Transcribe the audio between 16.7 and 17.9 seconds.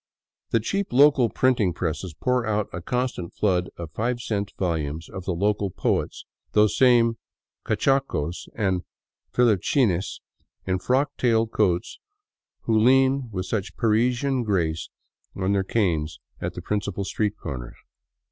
cipal street corners.